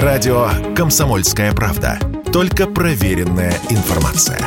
[0.00, 1.98] Радио «Комсомольская правда».
[2.32, 4.40] Только проверенная информация.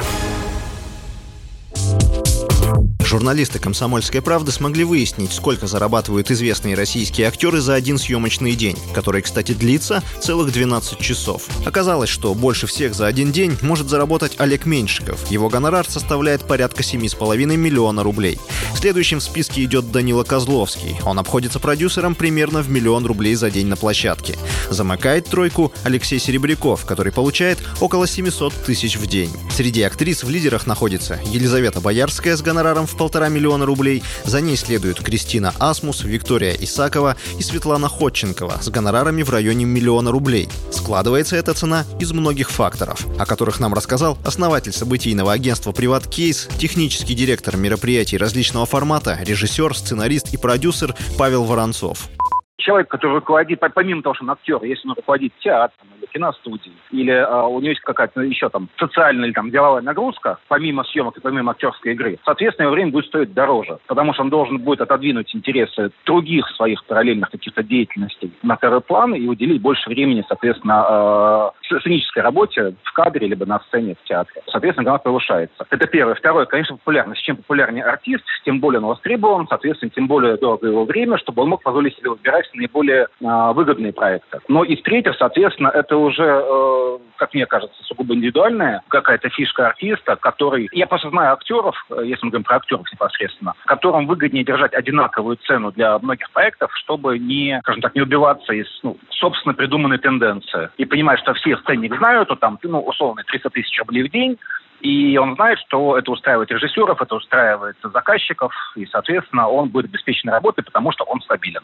[3.06, 9.22] Журналисты «Комсомольской правды» смогли выяснить, сколько зарабатывают известные российские актеры за один съемочный день, который,
[9.22, 11.48] кстати, длится целых 12 часов.
[11.64, 15.30] Оказалось, что больше всех за один день может заработать Олег Меньшиков.
[15.30, 18.40] Его гонорар составляет порядка 7,5 миллиона рублей.
[18.76, 20.98] Следующим в списке идет Данила Козловский.
[21.06, 24.38] Он обходится продюсером примерно в миллион рублей за день на площадке.
[24.70, 29.32] Замыкает тройку Алексей Серебряков, который получает около 700 тысяч в день.
[29.50, 34.04] Среди актрис в лидерах находится Елизавета Боярская с гонораром в полтора миллиона рублей.
[34.26, 40.12] За ней следуют Кристина Асмус, Виктория Исакова и Светлана Ходченкова с гонорарами в районе миллиона
[40.12, 40.50] рублей.
[40.72, 46.50] Складывается эта цена из многих факторов, о которых нам рассказал основатель событийного агентства «Приват Кейс»,
[46.60, 52.10] технический директор мероприятий различного формата, режиссер, сценарист и продюсер Павел Воронцов.
[52.58, 57.14] Человек, который руководит, помимо того, что он актер, если он руководит театром или киностудией, или
[57.14, 61.20] э, у него есть какая-то еще там социальная или там деловая нагрузка, помимо съемок и
[61.20, 65.36] помимо актерской игры, соответственно, его время будет стоить дороже, потому что он должен будет отодвинуть
[65.36, 71.65] интересы других своих параллельных каких-то деятельностей на второй план и уделить больше времени, соответственно, э,
[71.68, 74.42] сценической работе в кадре, либо на сцене в театре.
[74.48, 75.66] Соответственно, гонорар повышается.
[75.70, 76.16] Это первое.
[76.16, 77.24] Второе, конечно, популярность.
[77.24, 81.50] Чем популярнее артист, тем более он востребован, соответственно, тем более дорого его время, чтобы он
[81.50, 84.40] мог позволить себе выбирать наиболее э, выгодные проекты.
[84.48, 90.16] Но и в-третьих, соответственно, это уже, э, как мне кажется, сугубо индивидуальная какая-то фишка артиста,
[90.16, 90.70] который...
[90.72, 95.38] Я просто знаю актеров, э, если мы говорим про актеров непосредственно, которым выгоднее держать одинаковую
[95.38, 100.70] цену для многих проектов, чтобы не, скажем так, не убиваться из ну, собственно придуманной тенденции.
[100.78, 104.38] И понимать, что все ценник знают, то там, ну, условно, 300 тысяч рублей в день,
[104.86, 110.30] и он знает, что это устраивает режиссеров, это устраивает заказчиков, и, соответственно, он будет обеспечен
[110.30, 111.62] работой, потому что он стабилен.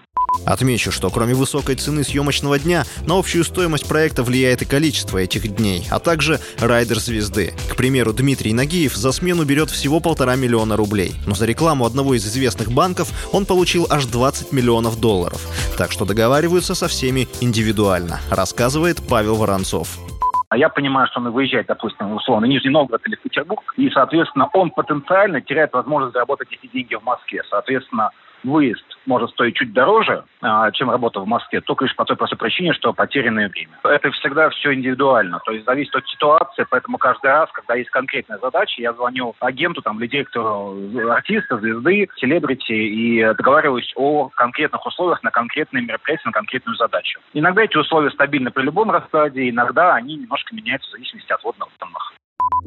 [0.47, 5.55] Отмечу, что кроме высокой цены съемочного дня, на общую стоимость проекта влияет и количество этих
[5.55, 7.53] дней, а также райдер звезды.
[7.71, 12.15] К примеру, Дмитрий Нагиев за смену берет всего полтора миллиона рублей, но за рекламу одного
[12.15, 15.45] из известных банков он получил аж 20 миллионов долларов.
[15.77, 20.10] Так что договариваются со всеми индивидуально, рассказывает Павел Воронцов.
[20.51, 24.49] А я понимаю, что он выезжает, допустим, условно, Нижний Новгород или в Петербург, и, соответственно,
[24.51, 27.41] он потенциально теряет возможность заработать эти деньги в Москве.
[27.49, 28.11] Соответственно,
[28.43, 32.37] выезд может стоить чуть дороже, а, чем работа в Москве, только лишь по той простой
[32.37, 33.79] причине, что потерянное время.
[33.83, 38.37] Это всегда все индивидуально, то есть зависит от ситуации, поэтому каждый раз, когда есть конкретная
[38.37, 40.77] задача, я звоню агенту там, или директору
[41.09, 47.19] артиста, звезды, селебрити и договариваюсь о конкретных условиях на конкретное мероприятие, на конкретную задачу.
[47.33, 51.71] Иногда эти условия стабильны при любом раскладе, иногда они немножко меняются в зависимости от данных.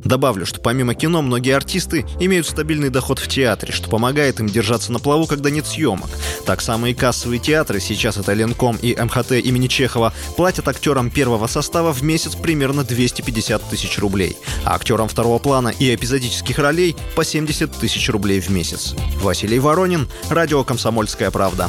[0.04, 4.92] Добавлю, что помимо кино, многие артисты имеют стабильный доход в театре, что помогает им держаться
[4.92, 6.10] на плаву, когда нет съемок.
[6.44, 11.92] Так самые кассовые театры, сейчас это Ленком и МХТ имени Чехова, платят актерам первого состава
[11.92, 17.72] в месяц примерно 250 тысяч рублей, а актерам второго плана и эпизодических ролей по 70
[17.72, 18.94] тысяч рублей в месяц.
[19.22, 21.68] Василий Воронин, радио «Комсомольская правда».